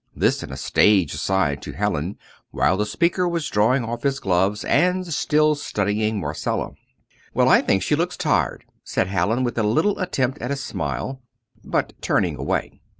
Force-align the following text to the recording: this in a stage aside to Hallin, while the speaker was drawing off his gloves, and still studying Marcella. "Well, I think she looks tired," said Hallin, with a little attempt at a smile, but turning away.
this 0.15 0.41
in 0.41 0.51
a 0.51 0.57
stage 0.57 1.13
aside 1.13 1.61
to 1.61 1.73
Hallin, 1.73 2.17
while 2.49 2.75
the 2.75 2.87
speaker 2.87 3.29
was 3.29 3.47
drawing 3.47 3.83
off 3.83 4.01
his 4.01 4.19
gloves, 4.19 4.65
and 4.65 5.05
still 5.05 5.53
studying 5.53 6.19
Marcella. 6.19 6.71
"Well, 7.35 7.47
I 7.47 7.61
think 7.61 7.83
she 7.83 7.95
looks 7.95 8.17
tired," 8.17 8.65
said 8.83 9.05
Hallin, 9.09 9.43
with 9.43 9.59
a 9.59 9.61
little 9.61 9.99
attempt 9.99 10.39
at 10.41 10.49
a 10.49 10.55
smile, 10.55 11.21
but 11.63 11.93
turning 12.01 12.35
away. 12.35 12.81